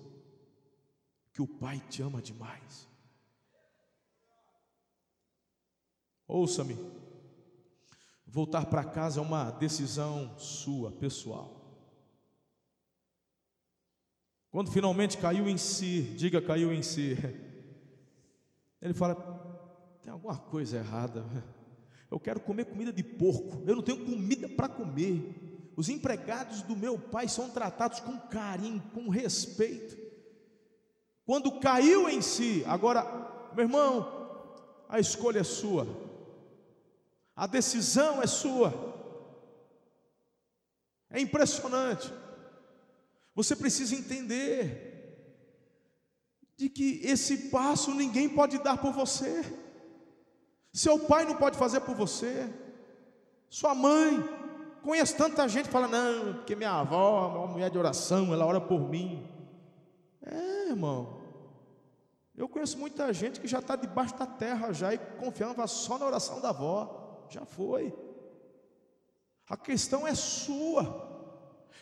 [1.33, 2.89] que o Pai te ama demais.
[6.29, 6.79] Ouça-me.
[8.25, 11.62] Voltar para casa é uma decisão sua, pessoal.
[14.53, 17.17] Quando finalmente caiu em si, diga caiu em si.
[18.83, 19.15] Ele fala:
[20.03, 21.25] tem alguma coisa errada.
[22.11, 23.63] Eu quero comer comida de porco.
[23.67, 25.73] Eu não tenho comida para comer.
[25.75, 29.97] Os empregados do meu pai são tratados com carinho, com respeito.
[31.25, 34.55] Quando caiu em si, agora, meu irmão,
[34.87, 35.87] a escolha é sua.
[37.35, 38.75] A decisão é sua.
[41.09, 42.13] É impressionante.
[43.35, 44.93] Você precisa entender
[46.57, 49.43] de que esse passo ninguém pode dar por você.
[50.73, 52.53] Seu pai não pode fazer por você.
[53.49, 54.23] Sua mãe.
[54.83, 58.45] Conheço tanta gente que fala, não, porque minha avó é uma mulher de oração, ela
[58.45, 59.29] ora por mim.
[60.21, 61.21] É, irmão.
[62.35, 66.07] Eu conheço muita gente que já está debaixo da terra já e confiava só na
[66.07, 67.27] oração da avó.
[67.29, 67.95] Já foi.
[69.49, 71.12] A questão é sua.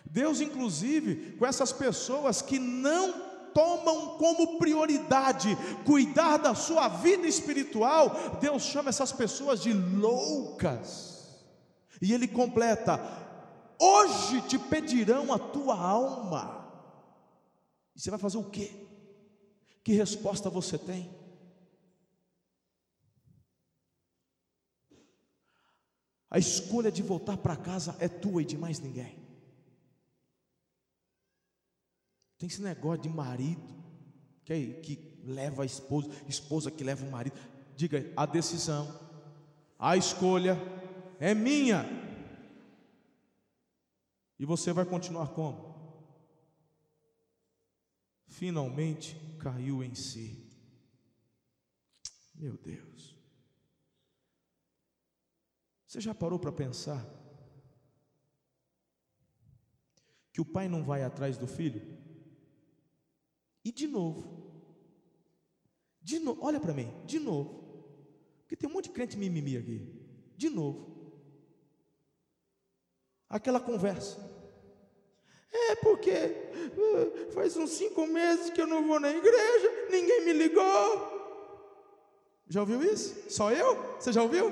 [0.05, 8.39] Deus, inclusive, com essas pessoas que não tomam como prioridade cuidar da sua vida espiritual,
[8.41, 11.41] Deus chama essas pessoas de loucas.
[12.01, 13.01] E ele completa:
[13.79, 16.61] Hoje te pedirão a tua alma.
[17.95, 18.87] E você vai fazer o quê?
[19.83, 21.19] Que resposta você tem?
[26.31, 29.20] A escolha de voltar para casa é tua e de mais ninguém.
[32.41, 33.63] Tem esse negócio de marido
[34.47, 37.39] que, é, que leva a esposa, esposa que leva o marido.
[37.77, 38.99] Diga, a decisão,
[39.79, 40.57] a escolha
[41.19, 41.85] é minha.
[44.39, 45.69] E você vai continuar como?
[48.27, 50.51] Finalmente caiu em si.
[52.35, 53.15] Meu Deus.
[55.87, 57.07] Você já parou para pensar
[60.33, 62.00] que o pai não vai atrás do filho?
[63.71, 64.25] E de novo.
[66.03, 67.63] De novo, olha para mim, de novo.
[68.41, 69.87] Porque tem um monte de crente mimimi aqui.
[70.37, 70.91] De novo.
[73.29, 74.19] Aquela conversa.
[75.53, 80.33] É porque uh, faz uns cinco meses que eu não vou na igreja, ninguém me
[80.33, 81.21] ligou.
[82.49, 83.31] Já ouviu isso?
[83.31, 84.01] Só eu?
[84.01, 84.51] Você já ouviu?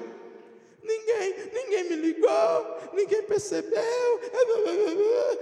[0.80, 3.82] Ninguém, ninguém me ligou, ninguém percebeu.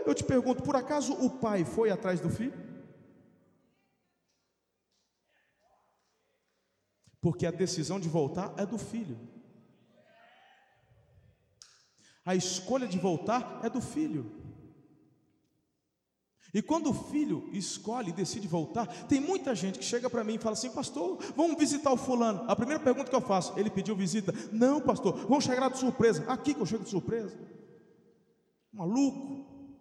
[0.07, 2.66] Eu te pergunto, por acaso o pai foi atrás do filho?
[7.27, 9.19] Porque a decisão de voltar é do filho.
[12.25, 14.31] A escolha de voltar é do filho.
[16.55, 20.37] E quando o filho escolhe e decide voltar, tem muita gente que chega para mim
[20.37, 22.49] e fala assim: Pastor, vamos visitar o fulano.
[22.49, 24.33] A primeira pergunta que eu faço, ele pediu visita?
[24.53, 26.25] Não, pastor, vamos chegar de surpresa.
[26.31, 27.37] Aqui que eu chego de surpresa.
[28.73, 29.75] Maluco.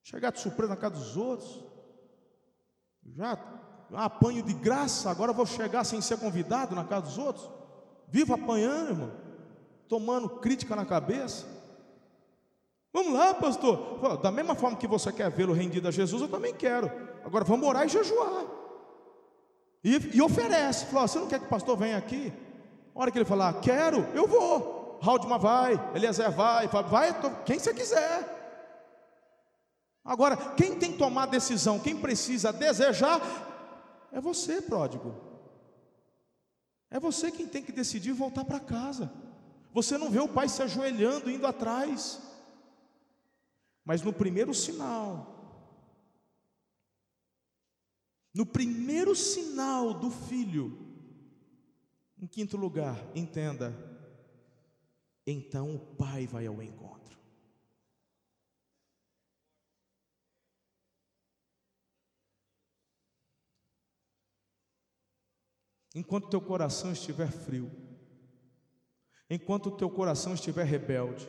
[0.00, 1.64] Chegar de surpresa na casa dos outros.
[3.04, 3.63] Já
[3.96, 7.50] apanho de graça, agora vou chegar sem ser convidado na casa dos outros?
[8.08, 9.12] Vivo apanhando, irmão,
[9.88, 11.46] tomando crítica na cabeça.
[12.92, 14.18] Vamos lá, pastor.
[14.22, 16.90] Da mesma forma que você quer vê-lo rendido a Jesus, eu também quero.
[17.24, 18.44] Agora vamos orar e jejuar.
[19.82, 20.86] E, e oferece.
[20.86, 22.32] Falou: você não quer que o pastor venha aqui?
[22.94, 24.98] A hora que ele falar, quero, eu vou.
[25.02, 28.32] Haldman vai, Eliezer vai, vai, quem você quiser.
[30.04, 33.20] Agora, quem tem que tomar decisão, quem precisa desejar,
[34.14, 35.12] é você, pródigo.
[36.88, 39.12] É você quem tem que decidir voltar para casa.
[39.72, 42.22] Você não vê o pai se ajoelhando, indo atrás.
[43.84, 45.34] Mas no primeiro sinal,
[48.32, 50.78] no primeiro sinal do filho,
[52.16, 53.74] em quinto lugar, entenda,
[55.26, 56.93] então o pai vai ao encontro.
[65.94, 67.70] Enquanto teu coração estiver frio,
[69.30, 71.28] enquanto teu coração estiver rebelde,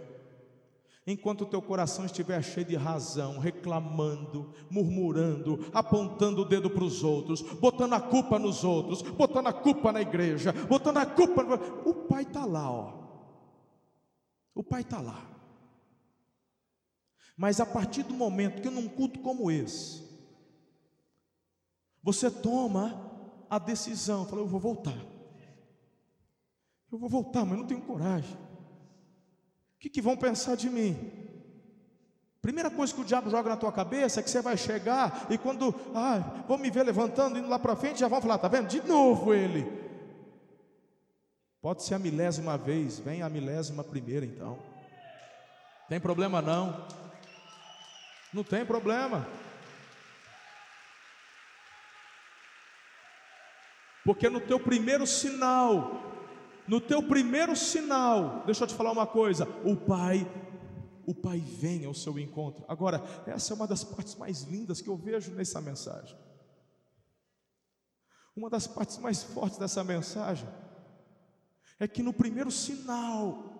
[1.08, 7.42] enquanto teu coração estiver cheio de razão, reclamando, murmurando, apontando o dedo para os outros,
[7.42, 11.44] botando a culpa nos outros, botando a culpa na igreja, botando a culpa.
[11.44, 11.56] No...
[11.88, 13.06] O pai está lá, ó.
[14.56, 15.30] O pai está lá.
[17.38, 20.04] Mas a partir do momento que num culto como esse,
[22.02, 23.15] você toma
[23.50, 24.26] a decisão.
[24.26, 24.98] Falei, eu vou voltar.
[26.92, 28.36] Eu vou voltar, mas não tenho coragem.
[29.76, 31.26] O que, que vão pensar de mim?
[32.42, 35.38] Primeira coisa que o diabo joga na tua cabeça é que você vai chegar e
[35.38, 38.68] quando ah, vão me ver levantando, indo lá para frente, já vão falar, tá vendo?
[38.68, 39.66] De novo ele.
[41.60, 44.60] Pode ser a milésima vez, vem a milésima primeira então.
[45.90, 46.86] Tem problema não.
[48.32, 49.28] Não tem problema.
[54.06, 56.02] Porque no teu primeiro sinal
[56.68, 60.26] No teu primeiro sinal, deixa eu te falar uma coisa, o Pai
[61.08, 62.66] o Pai vem ao seu encontro.
[62.68, 66.18] Agora, essa é uma das partes mais lindas que eu vejo nessa mensagem.
[68.36, 70.50] Uma das partes mais fortes dessa mensagem
[71.80, 73.54] é que no primeiro sinal,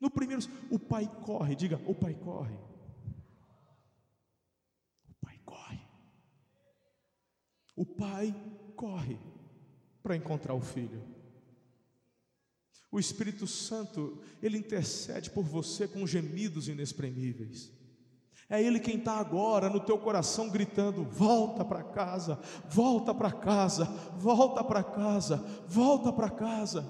[0.00, 2.54] no primeiro, o pai corre, diga, o pai corre.
[5.08, 5.80] O pai corre.
[7.76, 8.34] O pai
[8.78, 9.18] corre
[10.00, 11.02] para encontrar o filho.
[12.90, 17.70] O Espírito Santo, ele intercede por você com gemidos inexprimíveis.
[18.48, 23.84] É Ele quem está agora no teu coração gritando: volta para casa, volta para casa,
[24.16, 26.86] volta para casa, volta para casa.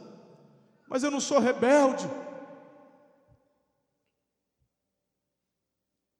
[0.88, 2.08] Mas eu não sou rebelde.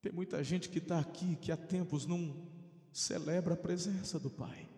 [0.02, 2.34] Tem muita gente que está aqui que há tempos não
[2.92, 4.68] celebra a presença do Pai.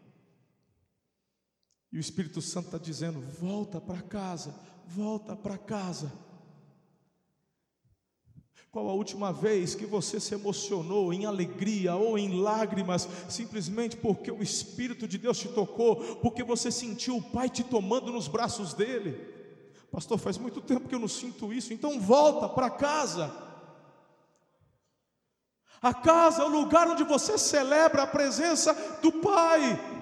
[1.92, 4.54] E o Espírito Santo está dizendo: volta para casa,
[4.86, 6.12] volta para casa.
[8.70, 14.30] Qual a última vez que você se emocionou em alegria ou em lágrimas, simplesmente porque
[14.30, 18.72] o Espírito de Deus te tocou, porque você sentiu o Pai te tomando nos braços
[18.72, 19.28] dele?
[19.90, 23.34] Pastor, faz muito tempo que eu não sinto isso, então volta para casa.
[25.82, 28.72] A casa é o lugar onde você celebra a presença
[29.02, 29.99] do Pai.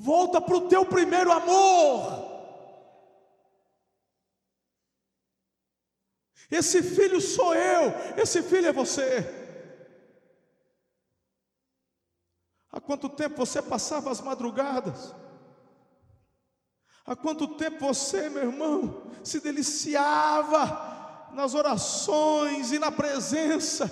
[0.00, 2.28] Volta para o teu primeiro amor.
[6.48, 9.26] Esse filho sou eu, esse filho é você.
[12.70, 15.12] Há quanto tempo você passava as madrugadas?
[17.04, 23.90] Há quanto tempo você, meu irmão, se deliciava nas orações e na presença?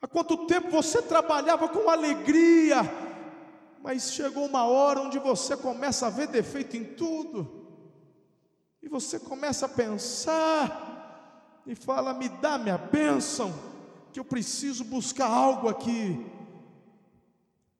[0.00, 2.80] Há quanto tempo você trabalhava com alegria,
[3.84, 7.68] mas chegou uma hora onde você começa a ver defeito em tudo?
[8.82, 13.52] E você começa a pensar e fala: me dá minha bênção,
[14.10, 16.24] que eu preciso buscar algo aqui.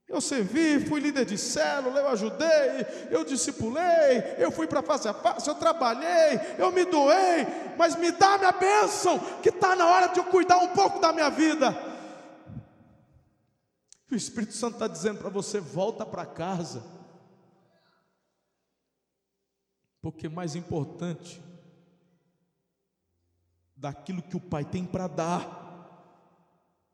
[0.06, 5.14] Eu servi, fui líder de célula, eu ajudei, eu discipulei, eu fui para face a
[5.14, 7.46] face, eu trabalhei, eu me doei,
[7.78, 11.14] mas me dá minha bênção, que está na hora de eu cuidar um pouco da
[11.14, 11.93] minha vida.
[14.10, 16.82] O Espírito Santo está dizendo para você: volta para casa.
[20.00, 21.42] Porque mais importante
[23.74, 25.64] daquilo que o pai tem para dar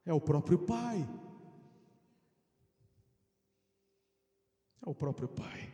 [0.04, 1.08] é o próprio pai.
[4.84, 5.72] É o próprio pai.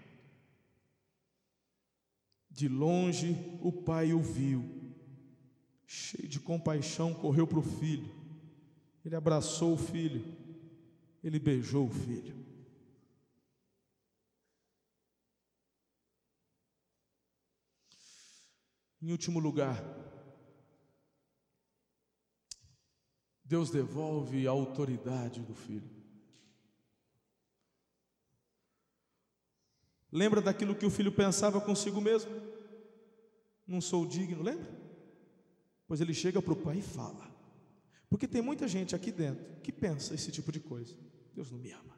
[2.51, 4.65] De longe o pai o viu,
[5.87, 8.11] cheio de compaixão, correu para o filho.
[9.05, 10.25] Ele abraçou o filho,
[11.27, 12.37] ele beijou o filho.
[19.03, 19.83] Em último lugar,
[23.45, 25.91] Deus devolve a autoridade do filho.
[30.13, 32.31] Lembra daquilo que o filho pensava consigo mesmo?
[33.67, 34.73] Não sou digno, lembra?
[35.89, 37.35] Pois ele chega para o pai e fala.
[38.09, 41.06] Porque tem muita gente aqui dentro que pensa esse tipo de coisa.
[41.37, 41.95] Deus não me ama.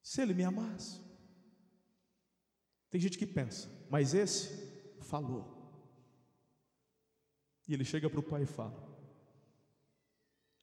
[0.00, 1.00] Se ele me amasse.
[2.88, 4.48] Tem gente que pensa, mas esse
[5.02, 5.56] falou.
[7.66, 8.80] E ele chega para o pai e fala: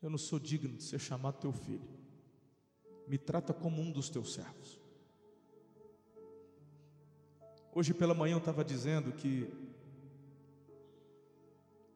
[0.01, 1.87] Eu não sou digno de ser chamado teu filho,
[3.07, 4.79] me trata como um dos teus servos.
[7.73, 9.53] Hoje pela manhã eu estava dizendo que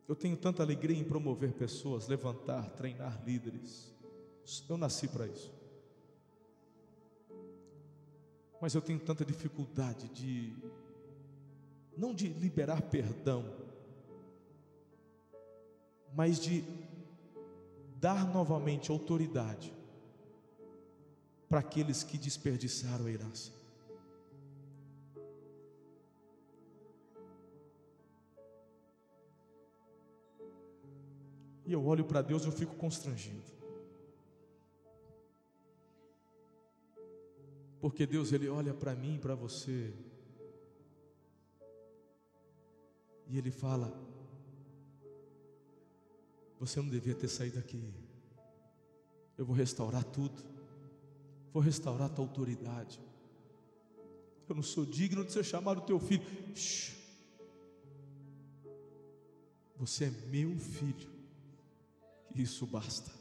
[0.07, 3.97] eu tenho tanta alegria em promover pessoas, levantar, treinar líderes.
[4.67, 5.51] Eu nasci para isso.
[8.61, 10.53] Mas eu tenho tanta dificuldade de
[11.95, 13.43] não de liberar perdão,
[16.13, 16.63] mas de
[17.99, 19.73] dar novamente autoridade
[21.49, 23.51] para aqueles que desperdiçaram a herança.
[31.65, 33.58] E eu olho para Deus e eu fico constrangido.
[37.79, 39.93] Porque Deus ele olha para mim e para você
[43.29, 43.93] E ele fala:
[46.59, 47.93] Você não devia ter saído daqui.
[49.37, 50.43] Eu vou restaurar tudo.
[51.53, 52.99] Vou restaurar a tua autoridade.
[54.47, 56.25] Eu não sou digno de ser chamado teu filho.
[56.55, 56.97] Shhh.
[59.77, 61.07] Você é meu filho.
[62.33, 63.18] Isso basta.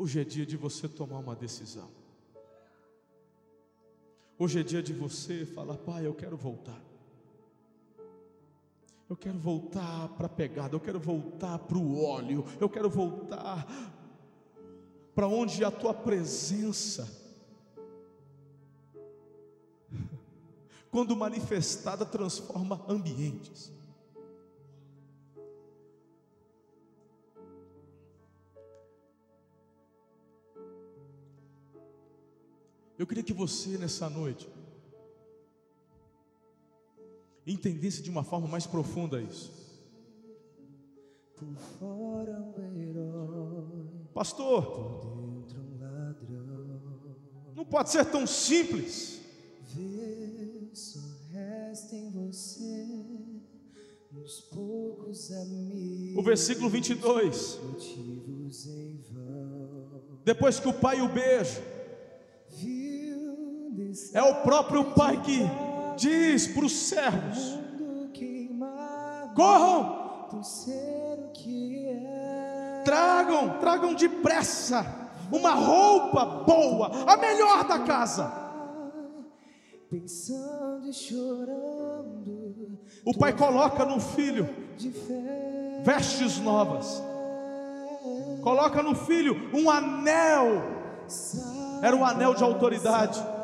[0.00, 1.90] Hoje é dia de você tomar uma decisão.
[4.38, 6.80] Hoje é dia de você falar, pai, eu quero voltar.
[9.10, 13.66] Eu quero voltar para a pegada, eu quero voltar para o óleo, eu quero voltar
[15.16, 17.08] para onde a tua presença,
[20.92, 23.72] quando manifestada, transforma ambientes.
[32.98, 34.48] Eu queria que você, nessa noite,
[37.46, 39.52] entendesse de uma forma mais profunda isso.
[44.12, 45.06] Pastor,
[47.54, 49.20] não pode ser tão simples.
[56.16, 57.60] O versículo 22.
[60.24, 61.77] Depois que o pai o beija,
[64.12, 65.42] é o próprio Pai que
[65.96, 67.58] diz para os servos:
[69.34, 70.30] corram,
[72.84, 78.32] tragam, tragam depressa uma roupa boa, a melhor da casa.
[79.90, 84.48] Pensando e chorando, o pai coloca no filho
[85.82, 87.02] vestes novas,
[88.42, 90.62] coloca no filho um anel,
[91.82, 93.37] era um anel de autoridade.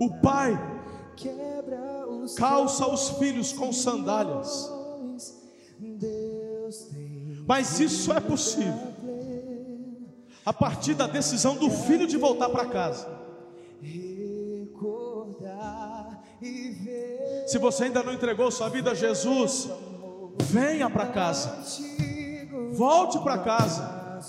[0.00, 0.58] O pai
[2.36, 4.70] calça os filhos com sandálias.
[7.46, 8.96] Mas isso é possível
[10.46, 13.08] a partir da decisão do filho de voltar para casa.
[17.48, 19.68] Se você ainda não entregou sua vida a Jesus,
[20.44, 21.64] venha para casa.
[22.70, 24.20] Volte para casa.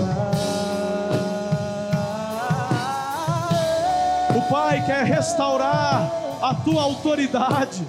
[4.36, 6.10] O Pai quer restaurar
[6.42, 7.86] a tua autoridade.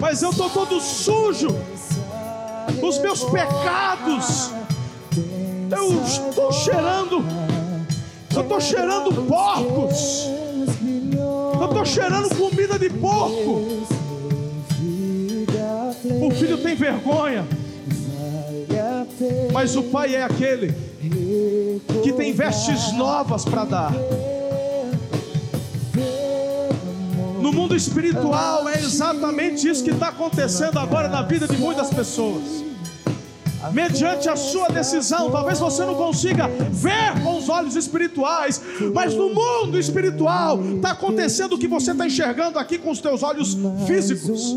[0.00, 1.48] Mas eu estou todo sujo,
[2.82, 4.52] os meus pecados,
[5.70, 7.24] eu estou cheirando
[8.36, 10.35] eu estou cheirando porcos.
[11.86, 13.86] Cheirando comida de porco.
[16.20, 17.46] O filho tem vergonha.
[19.52, 20.74] Mas o pai é aquele
[22.02, 23.92] que tem vestes novas para dar.
[27.40, 32.65] No mundo espiritual é exatamente isso que está acontecendo agora na vida de muitas pessoas
[33.72, 35.30] mediante a sua decisão.
[35.30, 38.60] Talvez você não consiga ver com os olhos espirituais,
[38.94, 43.22] mas no mundo espiritual está acontecendo o que você está enxergando aqui com os teus
[43.22, 43.56] olhos
[43.86, 44.56] físicos.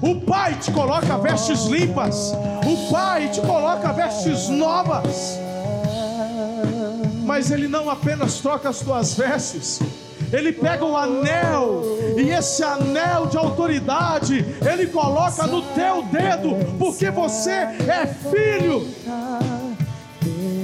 [0.00, 2.32] O Pai te coloca vestes limpas,
[2.64, 5.38] o Pai te coloca vestes novas,
[7.24, 9.80] mas Ele não apenas troca as tuas vestes,
[10.32, 11.82] ele pega o anel,
[12.16, 18.86] e esse anel de autoridade, ele coloca no teu dedo, porque você é filho.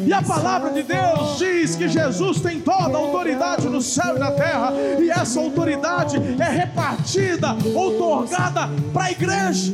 [0.06, 4.18] E a palavra de Deus diz que Jesus tem toda a autoridade no céu e
[4.18, 9.72] na terra, e essa autoridade é repartida, outorgada para a igreja.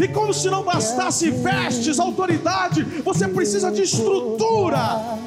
[0.00, 5.18] E como se não bastasse vestes, autoridade, você precisa de estrutura.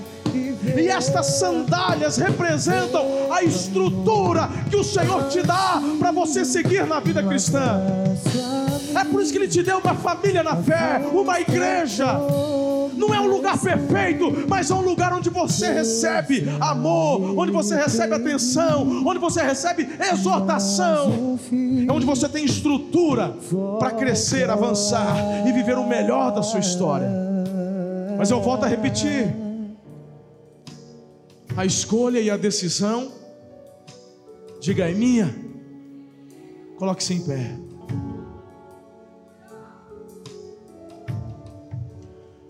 [0.94, 7.24] Estas sandálias representam a estrutura que o Senhor te dá para você seguir na vida
[7.24, 7.82] cristã.
[8.96, 12.06] É por isso que Ele te deu uma família na fé, uma igreja.
[12.96, 17.76] Não é um lugar perfeito, mas é um lugar onde você recebe amor, onde você
[17.76, 21.40] recebe atenção, onde você recebe exortação.
[21.88, 23.36] É onde você tem estrutura
[23.80, 25.18] para crescer, avançar
[25.48, 27.10] e viver o melhor da sua história.
[28.16, 29.43] Mas eu volto a repetir:
[31.56, 33.12] a escolha e a decisão,
[34.60, 35.34] diga é minha.
[36.78, 37.60] Coloque-se em pé.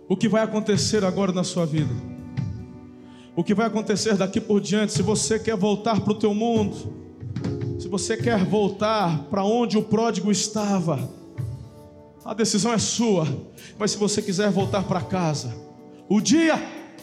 [0.07, 1.93] O que vai acontecer agora na sua vida?
[3.35, 4.93] O que vai acontecer daqui por diante?
[4.93, 6.75] Se você quer voltar para o teu mundo,
[7.79, 11.09] se você quer voltar para onde o pródigo estava,
[12.23, 13.27] a decisão é sua.
[13.77, 15.53] Mas se você quiser voltar para casa,
[16.07, 16.55] o dia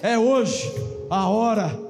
[0.02, 0.72] é hoje,
[1.10, 1.89] a hora